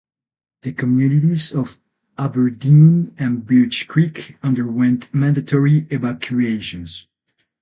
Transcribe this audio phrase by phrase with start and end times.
[0.63, 1.77] The communities of
[2.17, 7.05] Aberdeen and Birch Creek underwent mandatory evacuations.